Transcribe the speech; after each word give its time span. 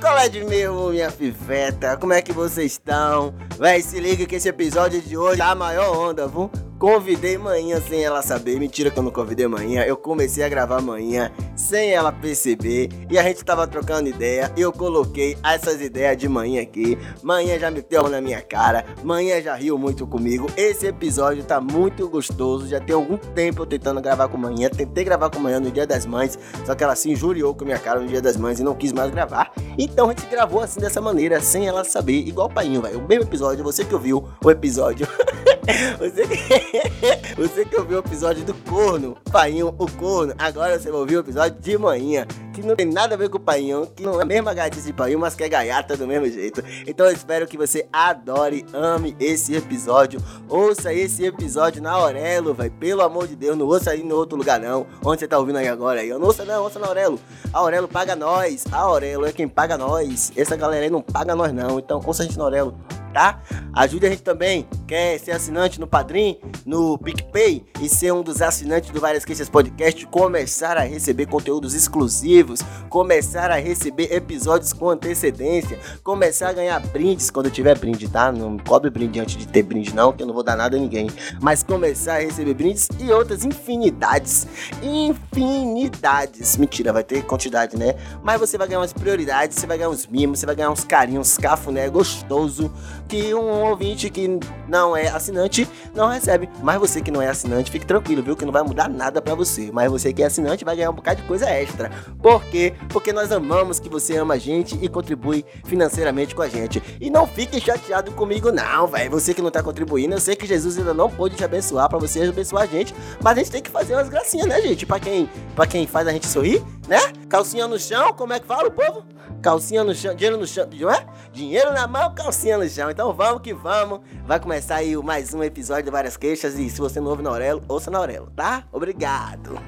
Qual 0.00 0.16
é 0.18 0.28
de 0.28 0.44
meu, 0.44 0.90
minha 0.90 1.10
piveta? 1.10 1.96
Como 1.96 2.12
é 2.12 2.22
que 2.22 2.32
vocês 2.32 2.72
estão? 2.72 3.34
Véi, 3.58 3.82
se 3.82 3.98
liga 3.98 4.24
que 4.24 4.36
esse 4.36 4.48
episódio 4.48 5.00
de 5.00 5.16
hoje 5.16 5.38
tá 5.38 5.50
a 5.50 5.54
maior 5.54 5.96
onda, 5.96 6.28
viu? 6.28 6.48
Convidei 6.78 7.38
manhã 7.38 7.80
sem 7.80 8.04
ela 8.04 8.20
saber. 8.20 8.58
Mentira 8.58 8.90
que 8.90 8.98
eu 8.98 9.02
não 9.02 9.10
convidei 9.10 9.46
manhã. 9.46 9.82
Eu 9.82 9.96
comecei 9.96 10.44
a 10.44 10.48
gravar 10.48 10.82
manhã 10.82 11.32
sem 11.54 11.90
ela 11.90 12.12
perceber. 12.12 12.90
E 13.10 13.18
a 13.18 13.22
gente 13.22 13.42
tava 13.42 13.66
trocando 13.66 14.10
ideia. 14.10 14.52
Eu 14.54 14.70
coloquei 14.70 15.38
essas 15.42 15.80
ideias 15.80 16.18
de 16.18 16.28
manhã 16.28 16.60
aqui. 16.60 16.98
Manhã 17.22 17.58
já 17.58 17.70
meteu 17.70 18.06
na 18.10 18.20
minha 18.20 18.42
cara. 18.42 18.84
Manhã 19.02 19.40
já 19.40 19.54
riu 19.54 19.78
muito 19.78 20.06
comigo. 20.06 20.50
Esse 20.54 20.86
episódio 20.86 21.42
tá 21.44 21.62
muito 21.62 22.10
gostoso. 22.10 22.68
Já 22.68 22.78
tem 22.78 22.94
algum 22.94 23.16
tempo 23.16 23.62
eu 23.62 23.66
tentando 23.66 24.02
gravar 24.02 24.28
com 24.28 24.36
manhã. 24.36 24.68
Tentei 24.68 25.02
gravar 25.02 25.30
com 25.30 25.38
manhã 25.38 25.58
no 25.58 25.70
dia 25.70 25.86
das 25.86 26.04
mães. 26.04 26.38
Só 26.66 26.74
que 26.74 26.84
ela 26.84 26.94
se 26.94 27.10
injuriou 27.10 27.54
com 27.54 27.64
minha 27.64 27.78
cara 27.78 28.00
no 28.00 28.06
dia 28.06 28.20
das 28.20 28.36
mães 28.36 28.60
e 28.60 28.62
não 28.62 28.74
quis 28.74 28.92
mais 28.92 29.10
gravar. 29.10 29.50
Então 29.78 30.06
a 30.06 30.08
gente 30.10 30.26
gravou 30.26 30.60
assim 30.60 30.80
dessa 30.80 31.00
maneira, 31.00 31.40
sem 31.40 31.66
ela 31.66 31.84
saber. 31.84 32.26
Igual 32.28 32.48
o 32.48 32.52
painho, 32.52 32.82
velho. 32.82 32.98
O 32.98 33.08
mesmo 33.08 33.24
episódio. 33.24 33.64
Você 33.64 33.82
que 33.82 33.94
ouviu 33.94 34.28
o 34.44 34.50
episódio. 34.50 35.08
você 35.98 36.26
que. 36.26 36.65
você 37.36 37.64
que 37.64 37.76
ouviu 37.76 37.98
o 37.98 38.00
episódio 38.00 38.44
do 38.44 38.54
corno, 38.54 39.16
Painho, 39.30 39.74
o 39.78 39.90
corno, 39.90 40.34
agora 40.38 40.78
você 40.78 40.90
vai 40.90 41.00
ouvir 41.00 41.16
o 41.16 41.20
episódio 41.20 41.58
de 41.60 41.78
manhã, 41.78 42.26
que 42.52 42.62
não 42.62 42.74
tem 42.74 42.86
nada 42.86 43.14
a 43.14 43.18
ver 43.18 43.28
com 43.28 43.36
o 43.36 43.40
Painho, 43.40 43.86
que 43.94 44.02
não 44.02 44.18
é 44.18 44.22
a 44.22 44.26
mesma 44.26 44.54
gatice 44.54 44.86
de 44.86 44.92
Painho, 44.92 45.18
mas 45.18 45.34
que 45.34 45.44
é 45.44 45.48
gaiata 45.48 45.96
do 45.96 46.06
mesmo 46.06 46.28
jeito. 46.28 46.62
Então 46.86 47.06
eu 47.06 47.12
espero 47.12 47.46
que 47.46 47.56
você 47.56 47.86
adore, 47.92 48.64
ame 48.72 49.16
esse 49.20 49.54
episódio, 49.54 50.20
ouça 50.48 50.92
esse 50.92 51.24
episódio 51.24 51.82
na 51.82 51.92
Aurelo, 51.92 52.54
vai, 52.54 52.70
pelo 52.70 53.02
amor 53.02 53.28
de 53.28 53.36
Deus, 53.36 53.56
não 53.56 53.66
ouça 53.66 53.90
aí 53.90 54.02
no 54.02 54.16
outro 54.16 54.36
lugar 54.36 54.58
não, 54.60 54.86
onde 55.04 55.20
você 55.20 55.28
tá 55.28 55.38
ouvindo 55.38 55.56
aí 55.56 55.68
agora 55.68 56.00
aí, 56.00 56.10
não 56.10 56.22
ouça 56.22 56.44
não, 56.44 56.62
ouça 56.62 56.78
na 56.78 56.86
Aurelo. 56.86 57.18
A 57.52 57.58
Aurelo 57.58 57.88
paga 57.88 58.16
nós, 58.16 58.64
a 58.72 58.78
Aurelo 58.78 59.26
é 59.26 59.32
quem 59.32 59.48
paga 59.48 59.78
nós, 59.78 60.32
essa 60.36 60.56
galera 60.56 60.84
aí 60.84 60.90
não 60.90 61.02
paga 61.02 61.34
nós 61.34 61.52
não, 61.52 61.78
então 61.78 62.00
ouça 62.04 62.22
a 62.22 62.26
gente 62.26 62.38
na 62.38 62.44
Aurelo 62.44 62.74
tá? 63.16 63.40
Ajude 63.72 64.06
a 64.06 64.10
gente 64.10 64.22
também. 64.22 64.68
Quer 64.86 65.18
ser 65.18 65.30
assinante 65.30 65.80
no 65.80 65.86
Padrim, 65.86 66.38
no 66.66 66.98
PicPay 66.98 67.64
e 67.80 67.88
ser 67.88 68.12
um 68.12 68.22
dos 68.22 68.42
assinantes 68.42 68.90
do 68.90 69.00
Várias 69.00 69.24
Queixas 69.24 69.48
Podcast, 69.48 70.06
começar 70.08 70.76
a 70.76 70.82
receber 70.82 71.24
conteúdos 71.24 71.72
exclusivos, 71.72 72.60
começar 72.90 73.50
a 73.50 73.56
receber 73.56 74.12
episódios 74.12 74.74
com 74.74 74.90
antecedência, 74.90 75.78
começar 76.04 76.50
a 76.50 76.52
ganhar 76.52 76.78
brindes 76.88 77.30
quando 77.30 77.50
tiver 77.50 77.78
brinde, 77.78 78.06
tá? 78.06 78.30
Não 78.30 78.58
cobre 78.58 78.90
brinde 78.90 79.18
antes 79.18 79.34
de 79.34 79.48
ter 79.48 79.62
brinde 79.62 79.94
não, 79.94 80.12
que 80.12 80.22
eu 80.22 80.26
não 80.26 80.34
vou 80.34 80.42
dar 80.42 80.54
nada 80.54 80.76
a 80.76 80.80
ninguém. 80.80 81.08
Mas 81.40 81.62
começar 81.62 82.16
a 82.16 82.20
receber 82.20 82.52
brindes 82.52 82.86
e 82.98 83.10
outras 83.10 83.46
infinidades. 83.46 84.46
Infinidades. 84.82 86.58
Mentira, 86.58 86.92
vai 86.92 87.02
ter 87.02 87.24
quantidade, 87.24 87.78
né? 87.78 87.94
Mas 88.22 88.38
você 88.38 88.58
vai 88.58 88.68
ganhar 88.68 88.80
umas 88.80 88.92
prioridades, 88.92 89.58
você 89.58 89.66
vai 89.66 89.78
ganhar 89.78 89.88
uns 89.88 90.06
mimos, 90.06 90.38
você 90.38 90.46
vai 90.46 90.54
ganhar 90.54 90.70
uns 90.70 90.84
carinhos, 90.84 91.38
cafuné 91.38 91.88
gostoso 91.88 92.70
que 93.08 93.34
um 93.34 93.64
ouvinte 93.64 94.10
que 94.10 94.38
não 94.68 94.96
é 94.96 95.08
assinante 95.08 95.68
não 95.94 96.08
recebe. 96.08 96.48
Mas 96.62 96.78
você 96.78 97.00
que 97.00 97.10
não 97.10 97.22
é 97.22 97.28
assinante, 97.28 97.70
fique 97.70 97.86
tranquilo, 97.86 98.22
viu? 98.22 98.36
Que 98.36 98.44
não 98.44 98.52
vai 98.52 98.62
mudar 98.62 98.88
nada 98.88 99.20
para 99.22 99.34
você. 99.34 99.70
Mas 99.72 99.90
você 99.90 100.12
que 100.12 100.22
é 100.22 100.26
assinante 100.26 100.64
vai 100.64 100.76
ganhar 100.76 100.90
um 100.90 100.94
bocado 100.94 101.22
de 101.22 101.28
coisa 101.28 101.48
extra. 101.48 101.90
Por 102.22 102.44
quê? 102.44 102.74
Porque 102.88 103.12
nós 103.12 103.32
amamos 103.32 103.78
que 103.78 103.88
você 103.88 104.16
ama 104.16 104.34
a 104.34 104.38
gente 104.38 104.78
e 104.80 104.88
contribui 104.88 105.44
financeiramente 105.64 106.34
com 106.34 106.42
a 106.42 106.48
gente. 106.48 106.82
E 107.00 107.10
não 107.10 107.26
fique 107.26 107.60
chateado 107.60 108.12
comigo, 108.12 108.50
não, 108.50 108.86
velho. 108.86 109.10
Você 109.10 109.32
que 109.32 109.42
não 109.42 109.50
tá 109.50 109.62
contribuindo, 109.62 110.14
eu 110.14 110.20
sei 110.20 110.36
que 110.36 110.46
Jesus 110.46 110.78
ainda 110.78 110.94
não 110.94 111.08
pôde 111.08 111.36
te 111.36 111.44
abençoar 111.44 111.88
para 111.88 111.98
você 111.98 112.22
abençoar 112.22 112.64
a 112.64 112.66
gente. 112.66 112.94
Mas 113.22 113.36
a 113.36 113.40
gente 113.40 113.50
tem 113.50 113.62
que 113.62 113.70
fazer 113.70 113.94
umas 113.94 114.08
gracinhas, 114.08 114.46
né, 114.46 114.60
gente? 114.60 114.84
Para 114.84 115.00
quem, 115.00 115.30
pra 115.54 115.66
quem 115.66 115.86
faz 115.86 116.06
a 116.06 116.12
gente 116.12 116.26
sorrir, 116.26 116.62
né? 116.88 117.00
Calcinha 117.28 117.66
no 117.66 117.78
chão, 117.78 118.12
como 118.12 118.32
é 118.32 118.40
que 118.40 118.46
fala 118.46 118.68
o 118.68 118.70
povo? 118.70 119.04
Calcinha 119.42 119.82
no 119.82 119.94
chão, 119.94 120.14
dinheiro 120.14 120.36
no 120.38 120.46
chão, 120.46 120.68
não 120.72 120.90
é? 120.90 121.04
Dinheiro 121.32 121.72
na 121.72 121.86
mão, 121.86 122.14
calcinha 122.14 122.56
no 122.56 122.68
chão. 122.68 122.88
Então 122.88 123.12
vamos 123.12 123.42
que 123.42 123.52
vamos. 123.52 124.00
Vai 124.24 124.38
começar 124.38 124.76
aí 124.76 124.96
mais 124.96 125.34
um 125.34 125.42
episódio 125.42 125.84
de 125.84 125.90
Várias 125.90 126.16
Queixas. 126.16 126.56
E 126.56 126.70
se 126.70 126.80
você 126.80 127.00
não 127.00 127.10
ouve 127.10 127.22
na 127.22 127.30
Aurelo, 127.30 127.62
ouça 127.68 127.90
na 127.90 127.98
Aurelo, 127.98 128.30
tá? 128.36 128.64
Obrigado. 128.72 129.60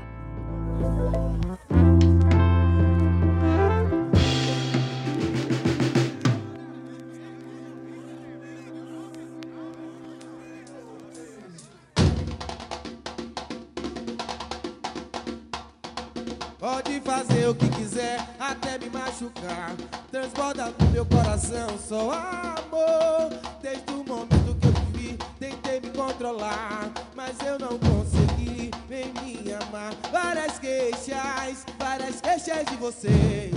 Controlar. 26.19 26.91
Mas 27.15 27.37
eu 27.47 27.59
não 27.59 27.79
consegui, 27.79 28.71
vem 28.89 29.13
me 29.23 29.53
amar. 29.55 29.95
Várias 30.11 30.59
queixas, 30.59 31.65
várias 31.79 32.21
queixas 32.21 32.67
de 32.67 32.77
você. 32.77 33.51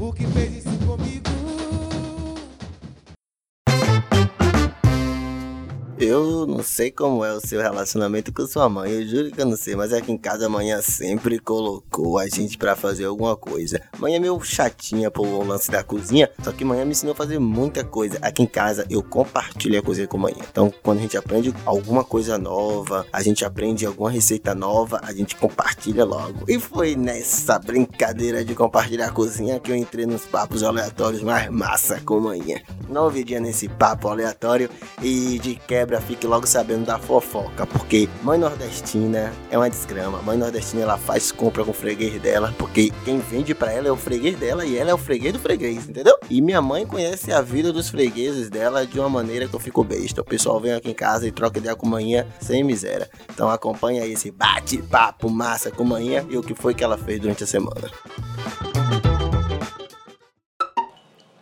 O 0.00 0.12
que 0.12 0.26
fez 0.28 0.64
isso 0.64 0.78
comigo? 0.86 1.89
Eu 6.10 6.44
não 6.44 6.60
sei 6.60 6.90
como 6.90 7.24
é 7.24 7.32
o 7.32 7.38
seu 7.38 7.62
relacionamento 7.62 8.32
com 8.32 8.44
sua 8.44 8.68
mãe, 8.68 8.90
eu 8.90 9.06
juro 9.06 9.30
que 9.30 9.40
eu 9.40 9.46
não 9.46 9.56
sei, 9.56 9.76
mas 9.76 9.92
aqui 9.92 10.10
em 10.10 10.18
casa 10.18 10.46
a 10.46 10.48
manhã 10.48 10.82
sempre 10.82 11.38
colocou 11.38 12.18
a 12.18 12.26
gente 12.26 12.58
pra 12.58 12.74
fazer 12.74 13.04
alguma 13.04 13.36
coisa. 13.36 13.80
Mãe 13.96 14.16
é 14.16 14.18
meio 14.18 14.40
chatinha 14.40 15.08
pro 15.08 15.46
lance 15.46 15.70
da 15.70 15.84
cozinha, 15.84 16.28
só 16.42 16.50
que 16.50 16.64
manhã 16.64 16.84
me 16.84 16.90
ensinou 16.90 17.12
a 17.12 17.16
fazer 17.16 17.38
muita 17.38 17.84
coisa. 17.84 18.18
Aqui 18.20 18.42
em 18.42 18.46
casa 18.46 18.84
eu 18.90 19.04
compartilho 19.04 19.78
a 19.78 19.82
cozinha 19.82 20.08
com 20.08 20.18
manhã. 20.18 20.42
Então, 20.50 20.74
quando 20.82 20.98
a 20.98 21.02
gente 21.02 21.16
aprende 21.16 21.54
alguma 21.64 22.02
coisa 22.02 22.36
nova, 22.36 23.06
a 23.12 23.22
gente 23.22 23.44
aprende 23.44 23.86
alguma 23.86 24.10
receita 24.10 24.52
nova, 24.52 24.98
a 25.04 25.12
gente 25.12 25.36
compartilha 25.36 26.04
logo. 26.04 26.44
E 26.48 26.58
foi 26.58 26.96
nessa 26.96 27.56
brincadeira 27.56 28.44
de 28.44 28.56
compartilhar 28.56 29.06
a 29.06 29.12
cozinha 29.12 29.60
que 29.60 29.70
eu 29.70 29.76
entrei 29.76 30.06
nos 30.06 30.22
papos 30.22 30.64
aleatórios 30.64 31.22
mais 31.22 31.48
massa 31.50 32.00
com 32.00 32.18
manhã. 32.18 32.60
Não 32.88 33.08
dia 33.12 33.38
nesse 33.38 33.68
papo 33.68 34.08
aleatório 34.08 34.68
e 35.00 35.38
de 35.38 35.54
quebra 35.54 35.99
fique 36.00 36.26
logo 36.26 36.46
sabendo 36.46 36.86
da 36.86 36.98
fofoca, 36.98 37.66
porque 37.66 38.08
mãe 38.22 38.38
nordestina 38.38 39.32
é 39.50 39.56
uma 39.56 39.68
desgrama. 39.68 40.22
Mãe 40.22 40.36
nordestina 40.36 40.82
ela 40.82 40.98
faz 40.98 41.32
compra 41.32 41.64
com 41.64 41.70
o 41.70 41.74
freguês 41.74 42.20
dela, 42.20 42.54
porque 42.58 42.90
quem 43.04 43.18
vende 43.18 43.54
para 43.54 43.72
ela 43.72 43.88
é 43.88 43.92
o 43.92 43.96
freguês 43.96 44.38
dela 44.38 44.64
e 44.64 44.76
ela 44.76 44.90
é 44.90 44.94
o 44.94 44.98
freguês 44.98 45.32
do 45.32 45.38
freguês, 45.38 45.88
entendeu? 45.88 46.16
E 46.28 46.40
minha 46.40 46.60
mãe 46.60 46.86
conhece 46.86 47.32
a 47.32 47.40
vida 47.40 47.72
dos 47.72 47.88
fregueses 47.88 48.50
dela 48.50 48.86
de 48.86 48.98
uma 48.98 49.08
maneira 49.08 49.48
que 49.48 49.54
eu 49.54 49.60
fico 49.60 49.82
besta. 49.84 50.20
O 50.20 50.24
pessoal 50.24 50.60
vem 50.60 50.72
aqui 50.72 50.90
em 50.90 50.94
casa 50.94 51.26
e 51.26 51.32
troca 51.32 51.58
ideia 51.58 51.76
com 51.76 51.86
manhã 51.86 52.26
sem 52.40 52.62
miséria. 52.64 53.08
Então 53.32 53.48
acompanha 53.48 54.06
esse 54.06 54.30
bate-papo 54.30 55.28
massa 55.30 55.70
com 55.70 55.84
manhã 55.84 56.26
e 56.28 56.36
o 56.36 56.42
que 56.42 56.54
foi 56.54 56.74
que 56.74 56.84
ela 56.84 56.98
fez 56.98 57.20
durante 57.20 57.44
a 57.44 57.46
semana. 57.46 57.90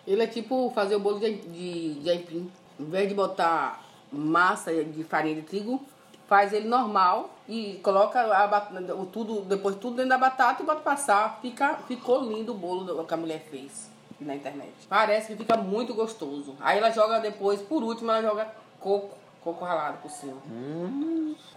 Ele 0.07 0.23
é 0.23 0.27
tipo 0.27 0.71
fazer 0.75 0.97
o 0.97 1.01
bolo 1.01 1.21
de, 1.21 1.35
de, 1.35 1.95
de 2.01 2.11
aipim. 2.11 2.51
Em 2.81 2.85
vez 2.85 3.09
de 3.09 3.15
botar 3.15 3.88
massa 4.13 4.73
de 4.73 5.05
farinha 5.05 5.37
de 5.37 5.43
trigo, 5.43 5.81
faz 6.27 6.53
ele 6.53 6.69
normal 6.69 7.31
e 7.49 7.81
coloca 7.83 8.21
a, 8.21 8.95
o 8.95 9.07
tudo, 9.07 9.41
depois 9.43 9.77
tudo 9.77 9.97
dentro 9.97 10.11
da 10.11 10.19
batata 10.19 10.63
e 10.63 10.67
bota 10.67 10.81
passar. 10.81 11.39
Fica, 11.41 11.77
ficou 11.89 12.23
lindo 12.23 12.53
o 12.53 12.55
bolo 12.55 13.05
que 13.05 13.15
a 13.15 13.17
mulher 13.17 13.47
fez 13.51 13.91
na 14.21 14.35
internet. 14.35 14.73
Parece 14.89 15.29
que 15.29 15.37
fica 15.37 15.57
muito 15.57 15.95
gostoso. 15.95 16.57
Aí 16.61 16.79
ela 16.79 16.91
joga 16.91 17.19
depois, 17.21 17.61
por 17.63 17.83
último, 17.83 18.11
ela 18.11 18.23
joga 18.23 18.49
coco, 18.81 19.17
coco 19.43 19.65
ralado 19.65 19.99
por 19.99 20.11
cima. 20.11 20.37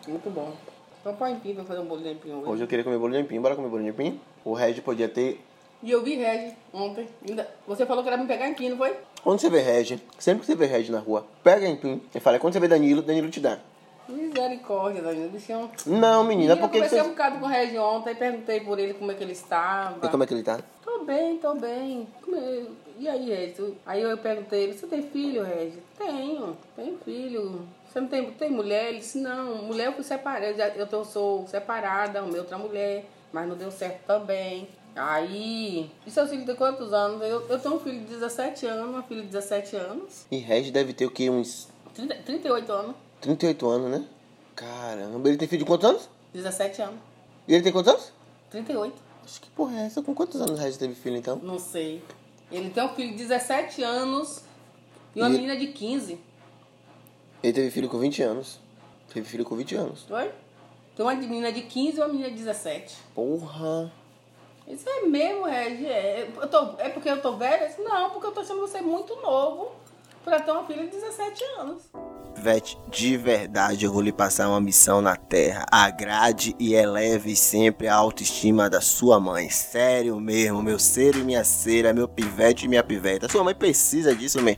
Muito 0.08 0.30
bom. 0.30 0.54
Então 1.02 1.16
põe 1.16 1.32
aipim 1.34 1.56
pra 1.56 1.64
fazer 1.64 1.80
um 1.80 1.86
bolo 1.86 2.02
de 2.02 2.10
aipim 2.10 2.32
hoje. 2.32 2.50
Hoje 2.50 2.64
eu 2.64 2.68
queria 2.68 2.84
comer 2.84 3.00
bolo 3.00 3.12
de 3.12 3.18
aipim, 3.18 3.42
bora 3.42 3.56
comer 3.56 3.70
bolo 3.70 3.82
de 3.82 3.90
aipim? 3.90 4.22
O 4.46 4.54
Regi 4.54 4.82
podia 4.82 5.10
ter. 5.10 5.44
E 5.82 5.90
eu 5.90 6.04
vi 6.04 6.16
Regi 6.16 6.56
ontem. 6.72 7.10
Você 7.68 7.86
falou 7.88 8.04
que 8.04 8.10
era 8.10 8.18
me 8.18 8.28
pegar 8.28 8.46
aipim, 8.46 8.70
não 8.70 8.78
foi? 8.78 8.96
Quando 9.24 9.40
você 9.40 9.50
vê 9.50 9.60
Regi, 9.62 10.02
sempre 10.18 10.42
que 10.42 10.46
você 10.48 10.56
vê 10.56 10.66
Regi 10.66 10.92
na 10.92 11.00
rua, 11.00 11.26
pega 11.44 11.66
aipim 11.68 12.02
e 12.14 12.20
fala, 12.20 12.40
quando 12.40 12.54
você 12.54 12.60
vê 12.60 12.68
Danilo, 12.68 13.02
Danilo 13.02 13.30
te 13.30 13.40
dá. 13.40 13.60
Misericórdia, 14.10 15.02
Danilo. 15.02 15.30
Bichão. 15.30 15.70
Não, 15.86 16.24
menina, 16.24 16.54
eu 16.54 16.58
porque 16.58 16.78
conversei 16.80 17.00
você. 17.00 17.06
um 17.06 17.12
bocado 17.12 17.40
com 17.40 17.46
o 17.46 17.50
Regi 17.50 17.78
ontem, 17.78 18.16
perguntei 18.16 18.60
por 18.62 18.78
ele 18.80 18.94
como 18.94 19.12
é 19.12 19.16
que 19.16 19.24
ele 19.24 19.32
estava. 19.32 20.06
E 20.06 20.10
como 20.10 20.24
é 20.24 20.28
que 20.28 20.34
ele 20.34 20.44
tá? 20.44 20.60
Tô 20.84 21.04
bem, 21.06 21.38
tô 21.38 21.54
bem. 21.56 22.08
É? 22.34 22.64
E 23.00 23.08
aí, 23.08 23.30
Regi? 23.30 23.78
Aí 23.86 24.02
eu 24.02 24.18
perguntei, 24.18 24.74
você 24.74 24.86
tem 24.88 25.02
filho, 25.04 25.44
Regi? 25.44 25.78
Tenho, 25.98 26.58
tenho 26.76 26.98
filho. 27.06 27.66
Você 27.88 28.00
não 28.02 28.08
tem, 28.08 28.32
tem 28.32 28.50
mulher? 28.52 28.90
Ele 28.90 29.00
disse, 29.00 29.20
não, 29.20 29.56
mulher 29.64 29.88
eu 29.88 29.94
fui 29.94 30.04
separada, 30.04 30.48
eu, 30.48 30.58
já- 30.58 30.70
eu 30.70 30.88
tô, 30.88 31.04
sou 31.06 31.48
separada, 31.48 32.20
arrumei 32.20 32.40
outra 32.40 32.58
mulher, 32.58 33.06
mas 33.32 33.48
não 33.48 33.56
deu 33.56 33.72
certo 33.72 34.02
também. 34.08 34.68
Aí, 34.96 35.90
e 36.06 36.12
seu 36.12 36.28
filho 36.28 36.46
tem 36.46 36.56
quantos 36.56 36.92
anos? 36.94 37.22
Eu, 37.22 37.48
eu 37.48 37.60
tenho 37.60 37.76
um 37.76 37.80
filho 37.80 38.00
de 38.02 38.06
17 38.08 38.66
anos, 38.66 38.90
uma 38.90 39.04
filha 39.04 39.22
de 39.22 39.28
17 39.28 39.76
anos, 39.78 40.26
E 40.30 40.38
Regi 40.38 40.70
deve 40.72 40.94
ter 40.94 41.06
o 41.06 41.12
quê? 41.12 41.30
Uns 41.30 41.70
30, 41.94 42.16
38 42.26 42.72
anos, 42.72 42.96
38 43.22 43.70
anos, 43.70 43.92
né? 44.00 44.06
Caramba, 44.56 45.30
ele 45.30 45.38
tem 45.38 45.48
filho 45.48 45.64
de 45.64 45.66
quantos 45.66 45.88
anos? 45.90 46.10
17 46.34 46.82
anos, 46.82 47.00
E 47.48 47.54
ele 47.54 47.64
tem 47.64 47.72
quantos 47.72 47.92
anos? 47.94 48.12
38. 48.50 48.94
Acho 49.24 49.40
que 49.42 49.50
porra 49.52 49.80
é 49.80 49.86
essa? 49.86 50.02
Com 50.02 50.14
quantos 50.14 50.42
anos 50.42 50.60
Regis 50.60 50.78
teve 50.78 50.94
filho 50.96 51.16
então? 51.16 51.38
Não 51.38 51.58
sei. 51.60 52.04
Ele 52.52 52.70
tem 52.70 52.84
um 52.84 52.90
filho 52.90 53.12
de 53.12 53.18
17 53.18 53.82
anos 53.84 54.42
e 55.16 55.22
uma 55.22 55.30
E- 55.30 55.34
menina 55.34 55.56
de 55.56 55.68
15. 55.68 56.20
Ele 57.42 57.54
teve 57.54 57.72
filho 57.72 57.88
com 57.88 57.98
20 57.98 58.22
anos. 58.24 58.60
Teve 59.14 59.28
filho 59.28 59.46
com 59.46 59.56
20 59.56 59.76
anos. 59.76 60.04
Foi? 60.04 60.32
Tem 60.96 61.06
uma 61.06 61.14
menina 61.16 61.52
de 61.52 61.62
15 61.62 61.98
e 61.98 62.00
uma 62.02 62.08
menina 62.10 62.30
de 62.30 62.36
17. 62.36 62.98
Porra. 63.16 63.92
Isso 64.72 64.88
é 64.90 65.02
mesmo, 65.08 65.46
Regi. 65.46 65.86
É, 65.86 66.30
eu 66.42 66.48
tô- 66.48 66.76
é 66.80 66.90
porque 66.90 67.10
eu 67.10 67.22
tô 67.22 67.36
velha? 67.36 67.70
Não, 67.80 68.10
porque 68.12 68.28
eu 68.28 68.32
tô 68.32 68.40
achando 68.42 68.62
você 68.62 68.80
muito 68.82 69.16
novo 69.18 69.72
pra 70.24 70.40
ter 70.40 70.52
uma 70.52 70.66
filha 70.66 70.84
de 70.84 70.92
17 70.92 71.44
anos. 71.60 71.82
Vete, 72.38 72.78
de 72.90 73.18
verdade 73.18 73.86
eu 73.86 73.92
vou 73.92 74.02
lhe 74.02 74.12
passar 74.12 74.48
uma 74.48 74.62
missão 74.62 75.02
na 75.02 75.16
terra. 75.16 75.66
Agrade 75.70 76.56
e 76.58 76.74
eleve 76.74 77.36
sempre 77.36 77.88
a 77.88 77.96
autoestima 77.96 78.70
da 78.70 78.80
sua 78.80 79.20
mãe. 79.20 79.50
Sério 79.50 80.20
mesmo, 80.20 80.64
meu 80.64 80.80
ser 80.80 81.16
e 81.16 81.24
minha 81.24 81.44
cera, 81.44 81.94
meu 81.94 82.08
pivete 82.08 82.66
e 82.66 82.70
minha 82.70 82.84
piveta. 82.84 83.30
Sua 83.30 83.44
mãe 83.44 83.54
precisa 83.54 84.16
disso, 84.16 84.42
man. 84.42 84.56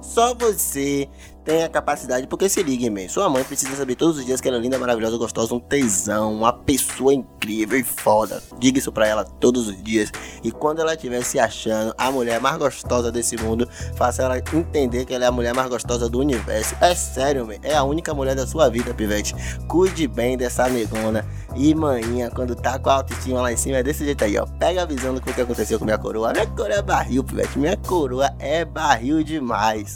Só 0.00 0.34
você 0.34 1.08
tem 1.46 1.62
a 1.62 1.68
capacidade, 1.68 2.26
porque 2.26 2.48
se 2.48 2.60
ligue, 2.60 2.90
man. 2.90 3.08
Sua 3.08 3.28
mãe 3.28 3.44
precisa 3.44 3.76
saber 3.76 3.94
todos 3.94 4.18
os 4.18 4.26
dias 4.26 4.40
que 4.40 4.48
ela 4.48 4.56
é 4.56 4.60
linda, 4.60 4.76
maravilhosa, 4.80 5.16
gostosa, 5.16 5.54
um 5.54 5.60
tesão, 5.60 6.34
uma 6.34 6.52
pessoa 6.52 7.14
incrível 7.14 7.78
e 7.78 7.84
foda. 7.84 8.42
Diga 8.58 8.80
isso 8.80 8.90
pra 8.90 9.06
ela 9.06 9.24
todos 9.24 9.68
os 9.68 9.80
dias. 9.80 10.10
E 10.42 10.50
quando 10.50 10.80
ela 10.80 10.94
estiver 10.94 11.22
se 11.22 11.38
achando 11.38 11.94
a 11.96 12.10
mulher 12.10 12.40
mais 12.40 12.56
gostosa 12.58 13.12
desse 13.12 13.36
mundo, 13.36 13.68
faça 13.94 14.24
ela 14.24 14.36
entender 14.38 15.04
que 15.04 15.14
ela 15.14 15.24
é 15.24 15.28
a 15.28 15.32
mulher 15.32 15.54
mais 15.54 15.68
gostosa 15.68 16.08
do 16.08 16.18
universo. 16.18 16.74
É 16.80 16.96
sério, 16.96 17.46
man. 17.46 17.54
É 17.62 17.76
a 17.76 17.84
única 17.84 18.12
mulher 18.12 18.34
da 18.34 18.44
sua 18.44 18.68
vida, 18.68 18.92
pivete. 18.92 19.32
Cuide 19.68 20.08
bem 20.08 20.36
dessa 20.36 20.68
negona. 20.68 21.24
E 21.54 21.72
manhinha, 21.76 22.28
quando 22.28 22.56
tá 22.56 22.76
com 22.76 22.90
a 22.90 22.94
autoestima 22.94 23.40
lá 23.40 23.52
em 23.52 23.56
cima, 23.56 23.76
é 23.76 23.82
desse 23.84 24.04
jeito 24.04 24.24
aí, 24.24 24.36
ó. 24.36 24.46
Pega 24.58 24.82
a 24.82 24.84
visão 24.84 25.14
do 25.14 25.20
que 25.20 25.40
aconteceu 25.40 25.78
com 25.78 25.84
minha 25.84 25.96
coroa. 25.96 26.32
Minha 26.32 26.46
coroa 26.48 26.74
é 26.74 26.82
barril, 26.82 27.22
pivete. 27.22 27.56
Minha 27.56 27.76
coroa 27.76 28.34
é 28.40 28.64
barril 28.64 29.22
demais. 29.22 29.95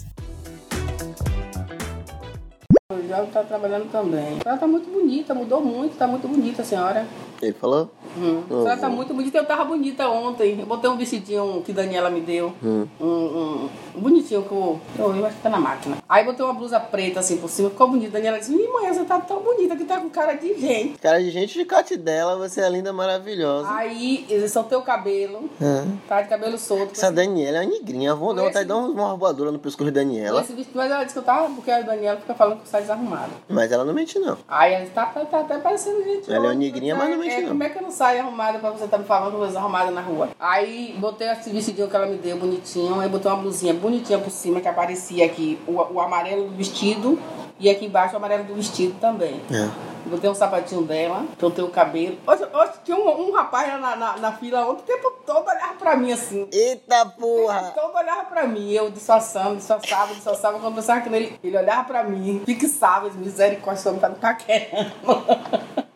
O 3.10 3.12
Jovem 3.12 3.30
tá 3.32 3.42
trabalhando 3.42 3.90
também. 3.90 4.38
Ela 4.44 4.56
tá 4.56 4.68
muito 4.68 4.88
bonita, 4.88 5.34
mudou 5.34 5.60
muito, 5.60 5.98
tá 5.98 6.06
muito 6.06 6.28
bonita 6.28 6.62
a 6.62 6.64
senhora. 6.64 7.04
Ele 7.42 7.52
falou? 7.54 7.90
Hum. 8.16 8.42
A 8.46 8.48
senhora 8.48 8.76
tá 8.76 8.88
muito 8.88 9.14
bonita. 9.14 9.38
Eu 9.38 9.46
tava 9.46 9.64
bonita 9.64 10.08
ontem. 10.08 10.60
Eu 10.60 10.66
botei 10.66 10.90
um 10.90 10.96
vestidinho 10.96 11.62
que 11.64 11.72
Daniela 11.72 12.10
me 12.10 12.20
deu. 12.20 12.52
Hum. 12.62 12.86
Um, 13.00 13.06
um- 13.06 13.68
bonitinho 13.94 14.42
que 14.42 14.52
eu, 14.52 14.80
eu, 14.98 15.26
acho 15.26 15.36
que 15.36 15.42
tá 15.42 15.50
na 15.50 15.58
máquina. 15.60 15.98
Aí 16.08 16.24
botei 16.24 16.44
uma 16.44 16.54
blusa 16.54 16.78
preta 16.80 17.20
assim 17.20 17.36
por 17.38 17.48
cima, 17.48 17.70
ficou 17.70 17.88
bonita. 17.88 18.12
Daniela 18.12 18.38
disse: 18.38 18.52
Ih, 18.52 18.68
mãe, 18.68 18.92
você 18.92 19.04
tá 19.04 19.18
tão 19.20 19.40
bonita 19.40 19.76
que 19.76 19.84
tá 19.84 19.98
com 20.00 20.08
cara 20.10 20.34
de 20.34 20.58
gente. 20.58 20.98
Cara 20.98 21.20
de 21.20 21.30
gente 21.30 21.54
de 21.58 21.64
cate 21.64 21.96
dela, 21.96 22.36
você 22.36 22.60
é 22.60 22.68
linda, 22.68 22.92
maravilhosa. 22.92 23.68
Aí 23.70 24.26
eu 24.28 24.46
soltei 24.48 24.76
o 24.76 24.82
cabelo, 24.82 25.48
Ah. 25.60 25.84
tá 26.08 26.22
de 26.22 26.28
cabelo 26.28 26.58
solto. 26.58 26.92
Essa 26.92 27.10
Daniela 27.10 27.58
é 27.58 27.60
uma 27.62 27.70
negrinha. 27.70 28.14
Vou 28.14 28.34
dar 28.34 28.50
de 28.50 28.64
dar 28.64 28.76
uma 28.76 29.16
voadora 29.16 29.50
no 29.52 29.58
pescoço 29.58 29.90
de 29.90 29.94
Daniela. 29.94 30.40
Esse 30.40 30.52
vestido, 30.52 30.76
mas 30.76 30.90
ela 30.90 31.02
disse 31.04 31.14
que 31.14 31.18
eu 31.20 31.24
tava, 31.24 31.48
porque 31.54 31.70
a 31.70 31.80
Daniela 31.82 32.18
fica 32.20 32.34
falando 32.34 32.60
que 32.62 32.68
sai 32.68 32.82
desarrumada. 32.82 33.30
Mas 33.48 33.70
ela 33.72 33.84
não 33.84 33.94
mente, 33.94 34.18
não. 34.18 34.36
Aí 34.48 34.74
ela 34.74 34.86
tá, 34.94 35.06
tá, 35.06 35.24
tá 35.24 35.40
até 35.40 35.58
parecendo 35.58 36.02
gente. 36.02 36.32
Ela 36.32 36.46
é 36.46 36.48
hoje, 36.50 36.58
negrinha, 36.58 36.94
mas 36.94 37.10
não 37.10 37.18
mente 37.18 37.29
é. 37.32 37.42
Como 37.46 37.62
é 37.62 37.68
que 37.68 37.78
eu 37.78 37.82
não 37.82 37.90
saio 37.90 38.20
arrumada 38.20 38.58
pra 38.58 38.70
você 38.70 38.86
tá 38.86 38.98
me 38.98 39.04
falando 39.04 39.36
vou 39.38 39.46
desarrumada 39.46 39.90
na 39.90 40.00
rua? 40.00 40.30
Aí 40.38 40.94
botei 40.98 41.28
esse 41.28 41.50
vestidinho 41.50 41.88
que 41.88 41.96
ela 41.96 42.06
me 42.06 42.16
deu, 42.16 42.36
bonitinho. 42.36 43.00
Aí 43.00 43.08
botei 43.08 43.30
uma 43.30 43.40
blusinha 43.40 43.74
bonitinha 43.74 44.18
por 44.18 44.30
cima, 44.30 44.60
que 44.60 44.68
aparecia 44.68 45.24
aqui 45.26 45.58
o, 45.66 45.72
o 45.72 46.00
amarelo 46.00 46.48
do 46.48 46.56
vestido. 46.56 47.18
E 47.58 47.68
aqui 47.68 47.84
embaixo 47.86 48.14
o 48.14 48.16
amarelo 48.16 48.44
do 48.44 48.54
vestido 48.54 48.98
também. 49.00 49.40
É. 49.50 49.68
Botei 50.06 50.30
um 50.30 50.34
sapatinho 50.34 50.82
dela, 50.82 51.26
soltei 51.38 51.62
o 51.62 51.68
cabelo. 51.68 52.16
Hoje, 52.26 52.42
hoje 52.52 52.72
tinha 52.82 52.96
um, 52.96 53.28
um 53.28 53.32
rapaz 53.32 53.68
lá 53.68 53.78
na, 53.78 53.96
na, 53.96 54.16
na 54.16 54.32
fila 54.32 54.66
ontem, 54.66 54.80
o 54.80 54.86
tempo 54.86 55.12
todo 55.26 55.46
olhava 55.46 55.74
pra 55.74 55.94
mim 55.94 56.10
assim. 56.10 56.48
Eita 56.50 57.02
O 57.02 57.04
tempo 57.04 57.20
porra! 57.20 57.72
todo 57.74 57.94
olhava 57.94 58.24
pra 58.24 58.46
mim, 58.46 58.72
eu 58.72 58.90
disfarçando, 58.90 59.56
disfarçava, 59.56 60.14
disfarçava. 60.14 60.54
Quando 60.58 60.72
eu 60.72 60.72
pensava 60.72 61.02
que 61.02 61.10
nele, 61.10 61.38
ele 61.44 61.56
olhava 61.56 61.84
pra 61.84 62.02
mim, 62.02 62.42
fixava, 62.46 63.10
misericórdia, 63.10 63.78
esse 63.78 63.88
homem 63.88 64.00
tá 64.00 64.08
me 64.08 64.14
paquerando. 64.16 64.90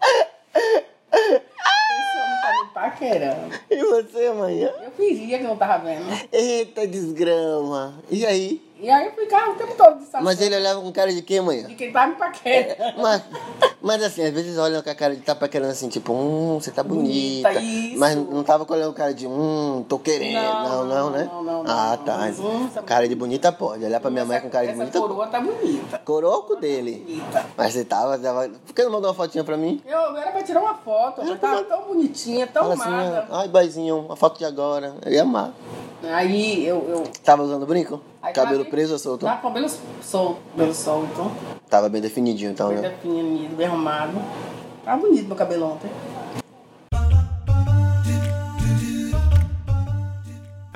Esse 1.15 2.19
homem 2.19 2.41
E 3.71 3.77
você, 3.85 4.27
amanhã? 4.27 4.73
Eu 4.83 4.91
fingia 4.93 5.39
que 5.39 5.45
não 5.45 5.57
tava 5.57 5.85
vendo. 5.85 6.05
Eita 6.33 6.87
desgrama. 6.87 7.95
E 8.11 8.25
aí? 8.25 8.63
E 8.85 8.91
aí 8.91 9.07
eu 9.07 9.13
ficava 9.13 9.53
o 9.53 9.55
tempo 9.55 9.75
todo 9.77 9.95
disfarçando 9.97 10.25
Mas 10.25 10.39
ele 10.43 10.55
olhava 10.55 10.79
com 10.83 10.93
cara 10.93 11.11
de 11.11 11.23
quê, 11.23 11.39
amanhã? 11.39 11.67
de 11.67 11.75
quem 11.75 11.91
tava 11.91 12.09
me 12.09 12.17
paquerando. 12.17 12.75
Mas, 13.01 13.23
mas 13.81 14.03
assim, 14.03 14.23
às 14.25 14.31
vezes 14.33 14.59
olham 14.59 14.83
com 14.83 14.91
a 14.91 14.95
cara 14.95 15.15
de 15.15 15.23
tá 15.23 15.35
paquerando 15.35 15.73
assim, 15.73 15.89
tipo, 15.89 16.13
hum, 16.13 16.59
você 16.61 16.71
tá 16.71 16.83
bonita. 16.83 17.49
Bonita, 17.49 17.63
isso. 17.65 17.99
Mas 17.99 18.15
não 18.17 18.43
tava 18.43 18.67
olhando 18.71 18.93
com 18.93 18.99
cara 18.99 19.15
de, 19.15 19.27
hum, 19.27 19.85
tô 19.89 19.99
querendo. 19.99 20.35
Não, 20.35 20.85
Não, 20.85 20.85
não, 20.87 21.11
né? 21.11 21.29
não, 21.33 21.43
não, 21.43 21.65
ah, 21.67 21.99
tá. 22.05 22.31
Hum, 22.39 22.67
essa- 22.67 22.83
cara 22.83 23.09
de 23.09 23.15
bonita 23.15 23.51
pode. 23.53 23.85
Olhar 23.85 24.01
pra 24.01 24.11
minha 24.11 24.25
mãe 24.25 24.39
com 24.41 24.49
cara 24.51 24.65
de 24.67 24.73
Essa 24.73 24.79
bonita. 24.81 25.01
coroa 25.01 25.27
tá 25.29 25.41
bonita. 25.41 25.99
Coroco 26.05 26.57
dele. 26.57 27.05
Bonita. 27.07 27.47
Mas 27.57 27.73
você 27.73 27.85
tava, 27.85 28.19
tava. 28.19 28.49
Por 28.67 28.75
que 28.75 28.83
não 28.85 28.91
mandou 28.93 29.09
uma 29.09 29.15
fotinha 29.15 29.45
pra 29.45 29.57
mim? 29.57 29.83
Eu 29.87 30.17
era 30.17 30.31
pra 30.31 30.43
tirar 30.43 30.61
uma 30.61 30.75
foto, 30.75 31.23
eu 31.23 31.39
tava 31.39 31.63
tão 31.65 31.83
bonitinha, 31.85 32.47
tão 32.47 32.63
Fala 32.63 32.75
assim, 32.75 33.27
ai, 33.31 33.49
boizinho, 33.49 33.99
uma 34.01 34.17
foto 34.17 34.39
de 34.39 34.45
agora. 34.45 34.95
Eu 35.05 35.13
ia 35.13 35.23
amar. 35.23 35.53
Aí 36.13 36.67
eu. 36.67 36.77
eu 36.89 37.03
Tava 37.25 37.43
usando 37.43 37.67
brinco? 37.67 38.01
aí 38.23 38.33
Cabelo 38.33 38.59
tava- 38.59 38.71
preso 38.71 38.93
ou 38.95 38.99
solto? 38.99 39.27
Tava 39.27 39.41
com 39.41 39.49
cabelo 39.49 39.67
solto, 40.03 40.39
cabelo 40.53 40.75
solto. 40.75 41.31
Tava 41.69 41.89
bem 41.89 42.01
definidinho 42.01 42.51
então, 42.51 42.69
Bem 42.69 42.79
né? 42.79 42.89
definido, 42.91 43.55
bem 43.57 43.67
arrumado. 43.67 44.13
Tava 44.85 45.01
bonito 45.01 45.27
meu 45.27 45.37
cabelo 45.37 45.67
ontem. 45.73 45.91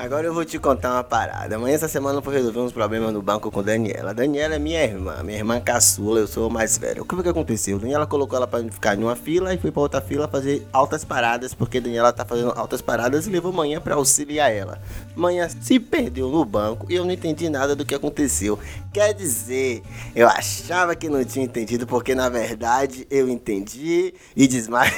Agora 0.09 0.27
eu 0.27 0.33
vou 0.33 0.43
te 0.43 0.59
contar 0.59 0.95
uma 0.95 1.05
parada. 1.05 1.57
Amanhã 1.57 1.75
essa 1.75 1.87
semana 1.87 2.17
eu 2.17 2.23
vou 2.23 2.33
resolver 2.33 2.61
uns 2.61 2.73
problemas 2.73 3.13
no 3.13 3.21
banco 3.21 3.51
com 3.51 3.63
Daniela. 3.63 4.15
Daniela 4.15 4.55
é 4.55 4.59
minha 4.59 4.83
irmã, 4.83 5.23
minha 5.23 5.37
irmã 5.37 5.61
caçula, 5.61 6.21
eu 6.21 6.27
sou 6.27 6.49
o 6.49 6.51
mais 6.51 6.79
velho. 6.79 7.03
O 7.03 7.05
que 7.05 7.15
foi 7.15 7.23
que 7.23 7.29
aconteceu? 7.29 7.79
Daniela 7.79 8.07
colocou 8.07 8.35
ela 8.35 8.47
pra 8.47 8.59
ficar 8.71 8.97
em 8.97 9.03
uma 9.03 9.15
fila 9.15 9.53
e 9.53 9.59
foi 9.59 9.71
pra 9.71 9.83
outra 9.83 10.01
fila 10.01 10.27
fazer 10.27 10.67
altas 10.73 11.05
paradas, 11.05 11.53
porque 11.53 11.79
Daniela 11.79 12.11
tá 12.11 12.25
fazendo 12.25 12.55
altas 12.57 12.81
paradas 12.81 13.27
e 13.27 13.31
levou 13.31 13.53
manhã 13.53 13.83
pra 13.83 13.97
auxiliar 13.97 14.51
ela. 14.51 14.81
Manhã 15.15 15.47
se 15.47 15.79
perdeu 15.79 16.31
no 16.31 16.43
banco 16.43 16.87
e 16.89 16.95
eu 16.95 17.05
não 17.05 17.13
entendi 17.13 17.51
nada 17.51 17.77
do 17.77 17.85
que 17.85 17.95
aconteceu. 17.95 18.59
Quer 18.91 19.13
dizer, 19.13 19.83
eu 20.17 20.27
achava 20.27 20.97
que 20.97 21.11
não 21.11 21.23
tinha 21.23 21.45
entendido, 21.45 21.87
porque 21.87 22.15
na 22.15 22.31
verdade 22.31 23.07
eu 23.11 23.29
entendi 23.29 24.15
e 24.35 24.49
desmaiei. 24.49 24.89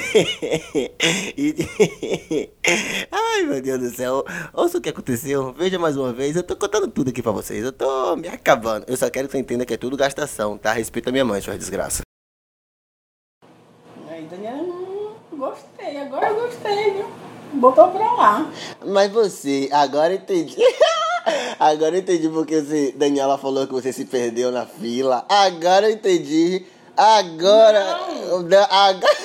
e... 1.37 2.49
Ai 3.33 3.43
meu 3.43 3.61
Deus 3.61 3.79
do 3.79 3.89
céu, 3.89 4.25
ouça 4.53 4.77
o 4.77 4.81
que 4.81 4.89
aconteceu, 4.89 5.53
veja 5.53 5.79
mais 5.79 5.95
uma 5.95 6.11
vez. 6.11 6.35
Eu 6.35 6.43
tô 6.43 6.53
contando 6.53 6.89
tudo 6.89 7.11
aqui 7.11 7.21
pra 7.23 7.31
vocês, 7.31 7.63
eu 7.63 7.71
tô 7.71 8.13
me 8.17 8.27
acabando. 8.27 8.83
Eu 8.87 8.97
só 8.97 9.09
quero 9.09 9.27
que 9.27 9.31
você 9.31 9.39
entenda 9.39 9.65
que 9.65 9.73
é 9.73 9.77
tudo 9.77 9.95
gastação, 9.95 10.57
tá? 10.57 10.73
Respeita 10.73 11.09
a 11.09 11.13
minha 11.13 11.23
mãe, 11.23 11.39
sua 11.39 11.57
desgraça. 11.57 12.01
Aí 14.09 14.25
Daniela, 14.25 15.15
gostei, 15.31 15.97
agora 15.97 16.27
eu 16.27 16.41
gostei, 16.41 16.91
viu? 16.91 17.05
Botou 17.53 17.87
pra 17.87 18.13
lá. 18.13 18.51
Mas 18.85 19.09
você, 19.11 19.69
agora 19.71 20.13
entendi. 20.13 20.57
agora 21.57 21.95
eu 21.95 21.99
entendi 21.99 22.27
porque 22.27 22.61
você, 22.61 22.91
Daniela 22.91 23.37
falou 23.37 23.65
que 23.65 23.73
você 23.73 23.93
se 23.93 24.03
perdeu 24.03 24.51
na 24.51 24.65
fila. 24.65 25.25
Agora 25.29 25.89
eu 25.89 25.93
entendi. 25.93 26.65
Agora. 26.97 27.97
Não. 28.27 28.63
Agora. 28.69 29.20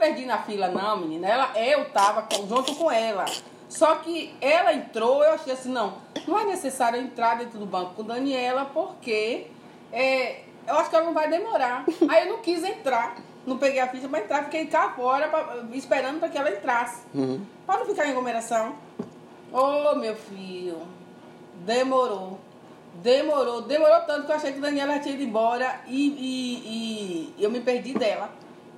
Perdi 0.00 0.24
na 0.24 0.38
fila, 0.38 0.68
não, 0.68 0.96
menina. 0.96 1.28
Ela, 1.28 1.52
eu 1.58 1.90
tava 1.90 2.22
com- 2.22 2.48
junto 2.48 2.74
com 2.74 2.90
ela. 2.90 3.26
Só 3.68 3.96
que 3.96 4.34
ela 4.40 4.72
entrou, 4.72 5.22
eu 5.22 5.34
achei 5.34 5.52
assim, 5.52 5.68
não, 5.70 5.92
não 6.26 6.38
é 6.38 6.44
necessário 6.46 6.98
entrar 6.98 7.36
dentro 7.36 7.58
do 7.58 7.66
banco 7.66 7.92
com 7.94 8.02
Daniela, 8.02 8.64
porque 8.72 9.46
é, 9.92 10.40
eu 10.66 10.74
acho 10.78 10.88
que 10.88 10.96
ela 10.96 11.04
não 11.04 11.12
vai 11.12 11.28
demorar. 11.28 11.84
Aí 12.08 12.26
eu 12.26 12.32
não 12.34 12.42
quis 12.42 12.64
entrar. 12.64 13.14
Não 13.46 13.58
peguei 13.58 13.78
a 13.80 13.88
ficha 13.88 14.08
pra 14.08 14.20
entrar, 14.20 14.44
fiquei 14.44 14.66
cá 14.66 14.90
fora 14.96 15.28
pra- 15.28 15.58
esperando 15.72 16.18
para 16.18 16.30
que 16.30 16.38
ela 16.38 16.50
entrasse. 16.50 17.02
Uhum. 17.14 17.44
Pra 17.66 17.76
não 17.78 17.84
ficar 17.84 18.06
em 18.06 18.10
aglomeração. 18.12 18.74
Ô, 19.52 19.94
meu 19.96 20.16
filho, 20.16 20.78
demorou. 21.66 22.38
Demorou, 22.94 23.62
demorou 23.62 24.00
tanto 24.00 24.24
que 24.26 24.32
eu 24.32 24.36
achei 24.36 24.52
que 24.52 24.60
Daniela 24.60 24.98
tinha 24.98 25.14
ido 25.14 25.22
embora 25.22 25.80
e, 25.86 26.08
e, 26.08 27.34
e 27.38 27.42
eu 27.44 27.50
me 27.50 27.60
perdi 27.60 27.92
dela. 27.94 28.30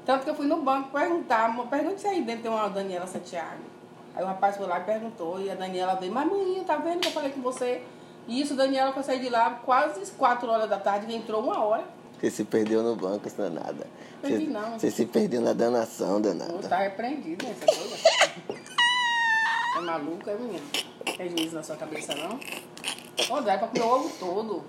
Tanto 0.04 0.24
que 0.24 0.30
eu 0.30 0.34
fui 0.34 0.46
no 0.46 0.62
banco 0.62 0.90
perguntar, 0.90 1.48
"Mo, 1.52 1.66
pergunte 1.66 2.00
se 2.00 2.06
aí 2.08 2.22
dentro 2.22 2.42
tem 2.42 2.50
uma 2.50 2.68
Daniela 2.68 3.06
Santiago. 3.06 3.60
Aí 4.14 4.22
o 4.22 4.26
rapaz 4.26 4.56
foi 4.56 4.66
lá 4.66 4.80
e 4.80 4.84
perguntou, 4.84 5.40
e 5.40 5.50
a 5.50 5.54
Daniela 5.54 5.94
veio, 5.94 6.12
mas 6.12 6.26
mãe, 6.28 6.62
tá 6.66 6.76
vendo 6.76 7.00
que 7.00 7.08
eu 7.08 7.12
falei 7.12 7.30
com 7.30 7.40
você? 7.40 7.82
E 8.28 8.40
isso, 8.40 8.54
Daniela 8.54 8.92
foi 8.92 9.02
sair 9.02 9.20
de 9.20 9.28
lá 9.28 9.58
quase 9.64 10.04
4 10.12 10.48
horas 10.50 10.68
da 10.68 10.78
tarde, 10.78 11.06
que 11.06 11.14
entrou 11.14 11.42
uma 11.42 11.58
hora. 11.64 11.84
Você 12.20 12.30
se 12.30 12.44
perdeu 12.44 12.82
no 12.82 12.94
banco, 12.94 13.26
isso 13.26 13.36
não 13.40 13.46
é 13.46 13.50
nada. 13.50 13.86
Perdi 14.20 14.44
Você, 14.46 14.50
não. 14.52 14.78
você 14.78 14.90
se 14.90 15.06
perdeu 15.06 15.40
na 15.40 15.52
danação, 15.52 16.14
Não 16.14 16.20
danada. 16.20 16.68
tá 16.68 16.76
repreendido, 16.76 17.44
né? 17.44 17.54
É 17.60 17.66
doida? 17.66 17.96
É 19.76 19.80
maluca, 19.82 20.30
é 20.30 20.34
menina? 20.36 20.60
Tem 21.16 21.28
juízo 21.30 21.56
na 21.56 21.62
sua 21.62 21.76
cabeça, 21.76 22.14
não? 22.14 22.38
Ô, 23.36 23.40
dá 23.40 23.58
pra 23.58 23.66
comer 23.68 23.82
o 23.82 23.88
ovo 23.88 24.10
todo. 24.20 24.62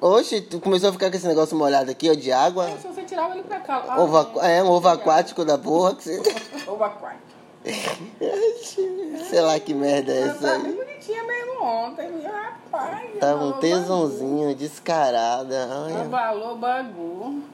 Oxe, 0.00 0.40
tu 0.42 0.60
começou 0.60 0.90
a 0.90 0.92
ficar 0.92 1.10
com 1.10 1.16
esse 1.16 1.26
negócio 1.26 1.56
molhado 1.56 1.90
aqui, 1.90 2.08
ó, 2.08 2.14
de 2.14 2.30
água. 2.30 2.68
Você 2.68 2.88
tirava 3.10 3.34
ele 3.34 3.42
pra 3.42 3.60
cá. 3.60 3.84
Ah, 3.88 4.00
Ovo, 4.00 4.16
aqu- 4.16 4.40
é, 4.40 4.62
um 4.62 4.68
ovo 4.70 4.88
aquático 4.88 5.44
da 5.44 5.58
porra. 5.58 5.94
Que 5.96 6.04
você... 6.04 6.22
Ovo 6.66 6.82
aquático. 6.84 7.30
Sei 9.28 9.40
lá 9.40 9.60
que 9.60 9.74
merda 9.74 10.12
é 10.12 10.22
essa 10.28 10.52
aí. 10.52 10.62
bem 10.62 10.72
bonitinha 10.76 11.22
mesmo 11.24 11.62
ontem, 11.62 12.08
viu? 12.10 12.30
rapaz. 12.32 13.18
Tá 13.20 13.34
um 13.34 13.52
tesãozinho 13.52 14.54
descarada. 14.54 15.66
bagulho. 15.66 15.84
Olha. 15.84 16.00
Abalou 16.02 16.52
o 16.54 16.56
bagulho. 16.56 17.44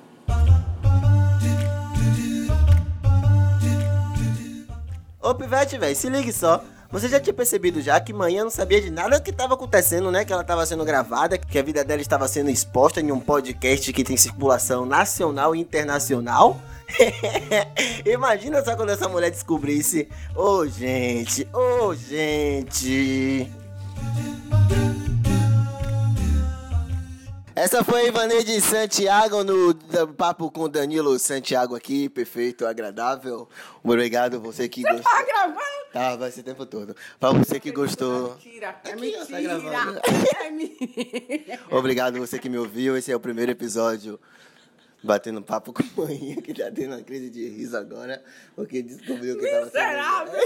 Ô, 5.23 5.35
Pivete, 5.35 5.77
velho, 5.79 5.97
se 5.97 6.09
ligue 6.09 6.33
só. 6.33 6.63
Você 6.91 7.09
já 7.09 7.19
tinha 7.19 7.35
percebido 7.35 7.81
já 7.81 8.01
que 8.01 8.13
manhã 8.13 8.45
não 8.45 8.51
sabia 8.51 8.81
de 8.81 8.91
nada 8.91 9.21
que 9.21 9.31
estava 9.31 9.55
acontecendo, 9.55 10.11
né? 10.11 10.25
Que 10.25 10.33
ela 10.33 10.43
estava 10.43 10.65
sendo 10.65 10.85
gravada, 10.85 11.37
que 11.37 11.59
a 11.59 11.63
vida 11.63 11.85
dela 11.85 12.01
estava 12.01 12.29
sendo 12.29 12.51
exposta 12.51 13.01
em 13.01 13.11
um 13.11 13.21
podcast 13.21 13.93
que 13.93 14.05
tem 14.05 14.17
circulação 14.17 14.87
nacional 14.87 15.55
e 15.55 15.61
internacional. 15.61 16.61
Imagina 18.07 18.65
só 18.65 18.77
quando 18.77 18.91
essa 18.91 19.09
mulher 19.09 19.31
descobrisse. 19.31 20.09
Ô, 20.35 20.67
gente, 20.67 21.49
ô, 21.53 21.95
gente. 21.95 23.51
Essa 27.57 27.83
foi 27.83 28.03
a 28.03 28.09
Ivaneide 28.09 28.61
Santiago 28.61 29.43
no 29.43 29.75
papo 30.13 30.51
com 30.51 30.69
Danilo 30.69 31.19
Santiago 31.19 31.75
aqui, 31.75 32.07
perfeito, 32.07 32.67
agradável. 32.67 33.49
Obrigado 33.83 34.39
você 34.39 34.69
que 34.69 34.83
gostou. 34.83 35.03
Tá 35.03 35.23
gravando? 35.23 35.61
Tava 35.91 36.29
esse 36.29 36.43
tempo 36.43 36.67
todo. 36.67 36.95
Pra 37.19 37.33
você 37.33 37.59
que 37.59 37.73
gostou. 37.73 38.35
Mentira, 38.35 38.67
é 38.85 38.91
tá 38.91 38.97
mentira. 38.97 39.59
gravando. 39.59 40.01
é 40.39 40.51
mentira. 40.51 41.61
Obrigado 41.71 42.19
você 42.19 42.39
que 42.39 42.51
me 42.51 42.59
ouviu. 42.59 42.95
Esse 42.95 43.11
é 43.11 43.17
o 43.17 43.21
primeiro 43.21 43.51
episódio 43.53 44.21
batendo 45.03 45.41
papo 45.41 45.73
com 45.73 45.83
a 45.83 46.07
manhã 46.07 46.37
que 46.45 46.53
tá 46.53 46.71
tendo 46.71 46.95
uma 46.95 47.03
crise 47.03 47.31
de 47.31 47.49
riso 47.49 47.75
agora, 47.75 48.23
porque 48.55 48.83
descobriu 48.83 49.39
que 49.39 49.51
tava 49.51 49.65
Miserável. 49.65 50.41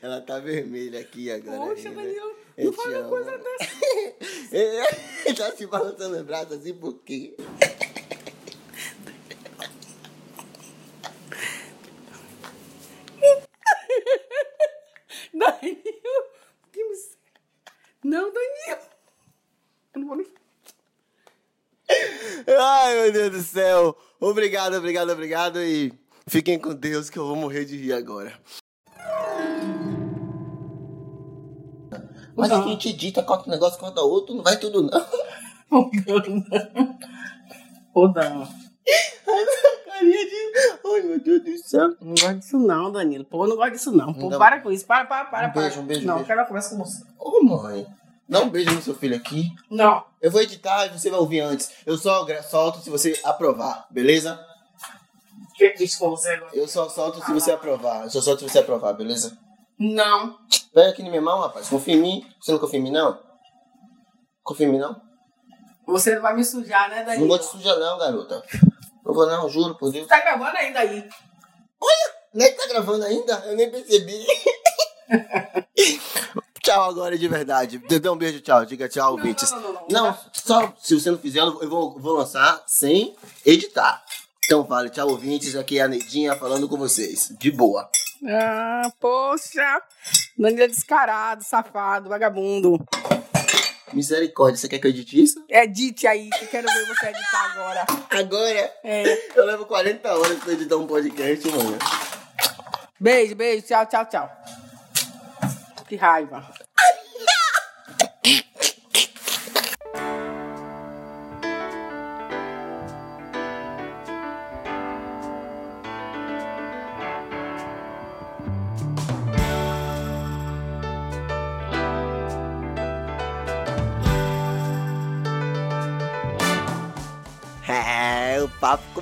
Ela 0.00 0.22
tá 0.22 0.38
vermelha 0.38 1.00
aqui 1.00 1.30
agora. 1.30 1.58
Poxa. 1.58 1.90
Danilo, 1.90 2.34
não 2.56 2.72
fala 2.72 3.04
coisa 3.04 3.38
dessa. 3.38 5.04
Ele 5.24 5.34
tá 5.36 5.50
se 5.52 5.66
balançando 5.66 6.16
os 6.16 6.22
braços 6.22 6.58
assim 6.58 6.74
por 6.74 6.94
quê? 7.00 7.34
Danilo. 15.32 16.24
Que 16.70 16.84
Não, 18.04 18.32
Danilo. 18.32 18.82
Eu 19.94 20.00
não 20.00 20.08
vou 20.08 20.16
nem... 20.16 20.26
Ai, 22.58 22.94
meu 22.94 23.12
Deus 23.12 23.30
do 23.32 23.42
céu. 23.42 23.96
Obrigado, 24.20 24.74
obrigado, 24.74 25.10
obrigado 25.10 25.62
e 25.62 25.92
fiquem 26.28 26.58
com 26.58 26.74
Deus 26.74 27.08
que 27.08 27.18
eu 27.18 27.26
vou 27.26 27.36
morrer 27.36 27.64
de 27.64 27.76
rir 27.76 27.92
agora. 27.92 28.38
Mas 32.36 32.50
a 32.50 32.62
gente 32.62 32.88
edita, 32.88 33.22
corta 33.22 33.48
um 33.48 33.52
negócio, 33.52 33.78
corta 33.78 34.00
outro, 34.00 34.34
não 34.34 34.42
vai 34.42 34.56
tudo 34.58 34.82
não. 34.82 35.06
Ô, 37.94 38.08
Dan. 38.08 38.46
Carinha 39.86 40.26
de... 40.26 40.52
Ai, 40.84 41.00
meu 41.02 41.20
Deus 41.20 41.42
do 41.44 41.58
céu. 41.58 41.88
Não 42.00 42.14
gosto 42.14 42.34
disso 42.38 42.58
não, 42.58 42.90
Danilo. 42.90 43.24
Pô, 43.24 43.44
eu 43.44 43.48
não 43.50 43.56
gosto 43.56 43.72
disso 43.72 43.92
não. 43.92 44.12
Pô, 44.12 44.26
Então- 44.26 44.38
para 44.38 44.60
com 44.60 44.70
isso. 44.70 44.84
Para, 44.86 45.04
para, 45.06 45.24
para. 45.26 45.48
Um 45.48 45.52
beijo, 45.52 45.70
para. 45.74 45.82
um 45.82 45.86
beijo, 45.86 46.06
Não, 46.06 46.14
beijo. 46.16 46.26
quero 46.26 46.46
conversa 46.46 46.70
com 46.76 46.84
você. 46.84 47.04
Ô, 47.18 47.42
mãe. 47.42 47.86
Dá 48.28 48.40
um 48.40 48.48
beijo 48.48 48.72
no 48.72 48.80
seu 48.82 48.94
filho 48.94 49.14
aqui. 49.16 49.50
Não. 49.70 50.02
Eu 50.20 50.30
vou 50.30 50.40
editar 50.40 50.86
e 50.86 50.98
você 50.98 51.10
vai 51.10 51.20
ouvir 51.20 51.40
antes. 51.40 51.70
Eu 51.84 51.96
só 51.98 52.26
solto 52.42 52.80
se 52.80 52.88
você 52.90 53.20
aprovar, 53.22 53.86
beleza? 53.90 54.40
O 55.50 55.52
que 55.54 55.64
eu 55.64 55.74
disse 55.76 55.98
com 55.98 56.10
você 56.10 56.30
agora? 56.30 56.50
Eu 56.54 56.66
só 56.66 56.88
solto 56.88 57.22
se 57.24 57.32
você 57.32 57.52
aprovar. 57.52 58.04
Eu 58.04 58.10
só 58.10 58.20
solto 58.22 58.40
se 58.40 58.48
você 58.50 58.58
aprovar, 58.58 58.94
beleza? 58.94 59.36
Não. 59.92 60.38
Pega 60.72 60.90
aqui 60.90 61.02
na 61.02 61.10
minha 61.10 61.20
mão, 61.20 61.40
rapaz. 61.40 61.68
Confia 61.68 61.94
em 61.94 62.00
mim. 62.00 62.26
Você 62.40 62.52
não 62.52 62.58
confia 62.58 62.78
em 62.78 62.82
mim, 62.82 62.90
não? 62.90 63.18
Confia 64.42 64.66
em 64.66 64.70
mim, 64.70 64.78
não? 64.78 65.00
Você 65.86 66.14
não 66.14 66.22
vai 66.22 66.34
me 66.34 66.44
sujar, 66.44 66.88
né, 66.88 67.04
Danilo? 67.04 67.20
Não 67.20 67.28
vou 67.28 67.38
te 67.38 67.44
sujar, 67.44 67.78
não, 67.78 67.98
garota. 67.98 68.42
Não 69.04 69.12
vou, 69.12 69.26
não, 69.26 69.48
juro 69.50 69.74
por 69.74 69.92
Deus. 69.92 70.06
Tá 70.06 70.20
gravando 70.20 70.56
ainda 70.56 70.80
aí. 70.80 71.06
Nem 72.32 72.52
tá 72.56 72.66
gravando 72.66 73.04
ainda? 73.04 73.44
Eu 73.46 73.56
nem 73.56 73.70
percebi. 73.70 74.26
tchau 76.62 76.90
agora 76.90 77.18
de 77.18 77.28
verdade. 77.28 77.78
Dê 77.78 78.08
um 78.08 78.16
beijo, 78.16 78.40
tchau. 78.40 78.64
Diga 78.64 78.88
tchau, 78.88 79.12
ouvintes. 79.12 79.50
não, 79.50 79.60
não, 79.60 79.72
não. 79.72 79.86
Não, 79.88 80.18
só 80.32 80.72
se 80.80 80.98
você 80.98 81.10
não 81.10 81.18
fizer, 81.18 81.40
eu 81.40 81.68
vou, 81.68 81.98
vou 81.98 82.16
lançar 82.16 82.64
sem 82.66 83.14
editar. 83.44 84.02
Então 84.46 84.64
vale, 84.64 84.88
tchau, 84.90 85.08
ouvintes. 85.10 85.54
Aqui 85.54 85.78
é 85.78 85.82
a 85.82 85.88
Neidinha 85.88 86.34
falando 86.34 86.68
com 86.68 86.76
vocês. 86.76 87.32
De 87.38 87.50
boa. 87.50 87.88
Ah, 88.26 88.90
poxa. 89.00 89.82
Danilo 90.38 90.62
é 90.62 90.68
descarado, 90.68 91.44
safado, 91.44 92.08
vagabundo. 92.08 92.78
Misericórdia, 93.92 94.56
você 94.56 94.68
quer 94.68 94.78
que 94.78 94.86
eu 94.86 94.90
edite 94.90 95.22
isso? 95.22 95.44
Edite 95.48 96.06
aí, 96.06 96.28
que 96.30 96.44
eu 96.44 96.48
quero 96.48 96.66
ver 96.66 96.86
você 96.86 97.06
editar 97.06 97.52
agora. 97.52 97.86
Agora? 98.10 98.72
É. 98.82 99.38
Eu 99.38 99.44
levo 99.44 99.66
40 99.66 100.12
horas 100.18 100.38
pra 100.42 100.52
editar 100.52 100.76
um 100.76 100.86
podcast, 100.86 101.46
mano. 101.48 101.78
Beijo, 102.98 103.36
beijo. 103.36 103.66
Tchau, 103.66 103.86
tchau, 103.86 104.06
tchau. 104.06 104.30
Que 105.86 105.96
raiva. 105.96 106.63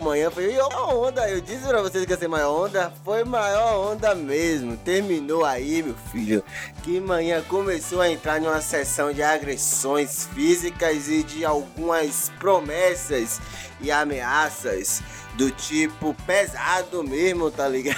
Manhã 0.02 0.30
foi 0.30 0.58
uma 0.58 0.94
onda. 0.94 1.28
Eu 1.30 1.40
disse 1.40 1.66
pra 1.66 1.80
vocês 1.80 2.04
que 2.04 2.12
ia 2.12 2.18
ser 2.18 2.28
maior 2.28 2.66
onda. 2.66 2.92
Foi 3.04 3.24
maior 3.24 3.92
onda 3.92 4.14
mesmo. 4.14 4.76
Terminou 4.76 5.44
aí, 5.44 5.82
meu 5.82 5.94
filho. 6.10 6.42
Que 6.82 7.00
manhã 7.00 7.42
começou 7.48 8.00
a 8.00 8.10
entrar 8.10 8.40
numa 8.40 8.60
sessão 8.60 9.12
de 9.12 9.22
agressões 9.22 10.28
físicas 10.34 11.08
e 11.08 11.22
de 11.22 11.44
algumas 11.44 12.30
promessas 12.38 13.40
e 13.80 13.90
ameaças 13.90 15.02
do 15.34 15.50
tipo 15.50 16.14
pesado 16.26 17.02
mesmo, 17.02 17.50
tá 17.50 17.68
ligado? 17.68 17.96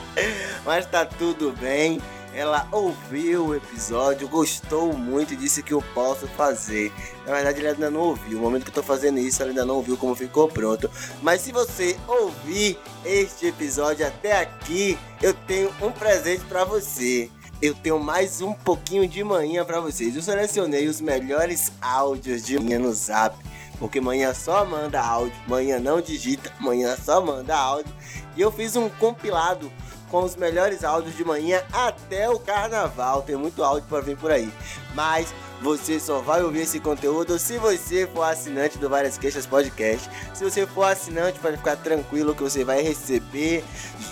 Mas 0.64 0.86
tá 0.86 1.04
tudo 1.04 1.52
bem. 1.52 2.00
Ela 2.32 2.66
ouviu 2.70 3.46
o 3.46 3.54
episódio, 3.54 4.28
gostou 4.28 4.92
muito 4.92 5.34
e 5.34 5.36
disse 5.36 5.62
que 5.62 5.72
eu 5.72 5.82
posso 5.94 6.28
fazer. 6.28 6.92
Na 7.26 7.32
verdade, 7.32 7.58
ele 7.58 7.68
ainda 7.68 7.90
não 7.90 8.00
ouviu. 8.00 8.38
No 8.38 8.42
momento 8.42 8.64
que 8.64 8.70
eu 8.70 8.74
tô 8.74 8.82
fazendo 8.82 9.18
isso, 9.18 9.42
ela 9.42 9.50
ainda 9.50 9.64
não 9.64 9.76
ouviu 9.76 9.96
como 9.96 10.14
ficou 10.14 10.46
pronto. 10.46 10.88
Mas 11.20 11.40
se 11.40 11.50
você 11.50 11.98
ouvir 12.06 12.78
este 13.04 13.46
episódio 13.46 14.06
até 14.06 14.40
aqui, 14.40 14.96
eu 15.20 15.34
tenho 15.34 15.72
um 15.82 15.90
presente 15.90 16.44
pra 16.44 16.64
você. 16.64 17.28
Eu 17.60 17.74
tenho 17.74 17.98
mais 17.98 18.40
um 18.40 18.54
pouquinho 18.54 19.08
de 19.08 19.22
manhã 19.24 19.64
pra 19.64 19.80
vocês. 19.80 20.14
Eu 20.14 20.22
selecionei 20.22 20.86
os 20.86 21.00
melhores 21.00 21.72
áudios 21.80 22.44
de 22.44 22.58
manhã 22.58 22.78
no 22.78 22.92
Zap. 22.92 23.36
Porque 23.80 24.00
manhã 24.00 24.32
só 24.34 24.64
manda 24.64 25.00
áudio, 25.00 25.34
manhã 25.48 25.78
não 25.80 26.02
digita, 26.02 26.52
manhã 26.60 26.96
só 27.02 27.20
manda 27.24 27.56
áudio. 27.56 27.92
E 28.36 28.40
eu 28.40 28.52
fiz 28.52 28.76
um 28.76 28.88
compilado 28.90 29.72
com 30.10 30.24
os 30.24 30.36
melhores 30.36 30.84
áudios 30.84 31.16
de 31.16 31.24
manhã 31.24 31.62
até 31.72 32.28
o 32.28 32.38
carnaval. 32.38 33.22
Tem 33.22 33.36
muito 33.36 33.62
áudio 33.62 33.88
para 33.88 34.00
vir 34.00 34.16
por 34.16 34.30
aí. 34.30 34.52
Mas 34.94 35.32
você 35.60 36.00
só 36.00 36.20
vai 36.20 36.42
ouvir 36.42 36.60
esse 36.60 36.80
conteúdo 36.80 37.38
se 37.38 37.58
você 37.58 38.06
for 38.06 38.22
assinante 38.22 38.78
do 38.78 38.88
Várias 38.88 39.18
Queixas 39.18 39.46
Podcast. 39.46 40.08
Se 40.32 40.42
você 40.42 40.66
for 40.66 40.84
assinante, 40.84 41.38
pode 41.38 41.58
ficar 41.58 41.76
tranquilo 41.76 42.34
que 42.34 42.42
você 42.42 42.64
vai 42.64 42.82
receber 42.82 43.62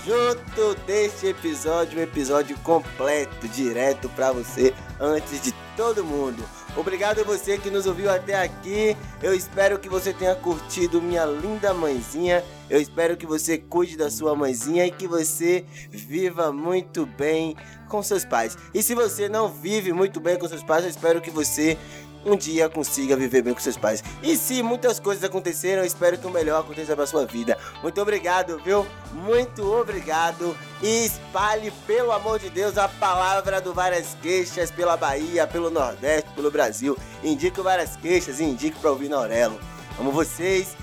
junto 0.05 0.75
deste 0.87 1.29
episódio 1.29 1.99
um 1.99 2.03
episódio 2.03 2.57
completo, 2.59 3.49
direto 3.49 4.09
para 4.11 4.33
você, 4.33 4.75
antes 5.01 5.41
de 5.43 5.53
todo 5.77 6.05
mundo. 6.05 6.43
Obrigado 6.77 7.21
a 7.21 7.25
você 7.25 7.59
que 7.59 7.71
nos 7.71 7.87
ouviu 7.87 8.11
até 8.11 8.41
aqui. 8.41 8.97
Eu 9.23 9.35
espero 9.35 9.79
que 9.79 9.89
você 9.89 10.13
tenha 10.13 10.35
curtido 10.35 11.03
minha 11.03 11.25
linda 11.25 11.75
mãezinha. 11.75 12.45
Eu 12.71 12.81
espero 12.81 13.17
que 13.17 13.27
você 13.27 13.59
cuide 13.59 13.97
da 13.97 14.11
sua 14.11 14.37
mãezinha 14.37 14.87
e 14.87 14.91
que 14.91 15.09
você 15.09 15.65
viva 15.91 16.53
muito 16.53 17.05
bem 17.05 17.57
com 17.89 18.03
seus 18.03 18.25
pais. 18.25 18.57
E 18.73 18.83
se 18.83 18.95
você 18.95 19.29
não 19.29 19.49
vive 19.49 19.93
muito 19.93 20.21
bem 20.21 20.39
com 20.39 20.47
seus 20.47 20.63
pais, 20.63 20.85
eu 20.85 20.91
espero 20.91 21.21
que 21.21 21.31
você 21.31 21.77
um 22.25 22.37
dia 22.37 22.69
consiga 22.69 23.17
viver 23.17 23.43
bem 23.43 23.55
com 23.55 23.61
seus 23.61 23.77
pais. 23.77 24.03
E 24.23 24.37
se 24.37 24.63
muitas 24.63 24.99
coisas 25.01 25.23
aconteceram, 25.25 25.83
eu 25.83 25.87
espero 25.87 26.19
que 26.19 26.27
o 26.27 26.31
melhor 26.31 26.61
aconteça 26.61 26.95
pra 26.95 27.07
sua 27.07 27.25
vida. 27.25 27.57
Muito 27.83 28.01
obrigado, 28.01 28.61
viu? 28.65 28.87
Muito 29.13 29.65
obrigado. 29.73 30.57
E 30.83 31.07
espalhe, 31.07 31.71
pelo 31.87 32.13
amor 32.13 32.39
de 32.39 32.51
Deus, 32.51 32.77
a 32.77 32.89
palavra 32.89 33.61
do 33.61 33.73
Várias 33.73 34.17
Queixas 34.21 34.71
pela 34.71 34.97
Bahia, 34.97 35.47
pelo 35.47 35.71
Nordeste, 35.71 36.31
pelo 36.35 36.51
Brasil. 36.51 36.97
Indique 37.23 37.61
Várias 37.61 37.97
Queixas 37.97 38.41
e 38.41 38.45
indique 38.45 38.79
pra 38.79 38.91
ouvir 38.91 39.13
Aurelo. 39.13 39.59
Amo 39.99 40.13
vocês. 40.13 40.77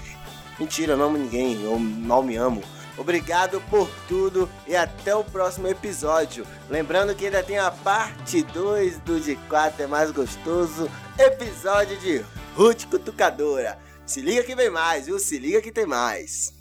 Mentira, 0.59 0.93
eu 0.93 0.97
não 0.97 1.05
amo 1.05 1.17
ninguém. 1.17 1.63
Eu 1.63 1.77
mal 1.77 2.23
me 2.23 2.35
amo. 2.35 2.63
Obrigado 2.97 3.61
por 3.69 3.89
tudo 4.07 4.49
e 4.67 4.75
até 4.75 5.15
o 5.15 5.23
próximo 5.23 5.67
episódio. 5.67 6.45
Lembrando 6.69 7.13
que 7.15 7.25
ainda 7.25 7.43
tem 7.43 7.57
a 7.57 7.69
parte 7.69 8.41
2 8.43 8.99
do 8.99 9.19
De 9.19 9.35
4 9.35 9.83
é 9.83 9.87
mais 9.87 10.11
gostoso, 10.11 10.89
episódio 11.17 11.97
de 11.99 12.23
Ruth 12.55 12.85
Cutucadora. 12.89 13.77
Se 14.05 14.21
liga 14.21 14.43
que 14.43 14.55
vem 14.55 14.69
mais, 14.69 15.07
viu? 15.07 15.19
Se 15.19 15.37
liga 15.37 15.61
que 15.61 15.71
tem 15.71 15.85
mais. 15.85 16.53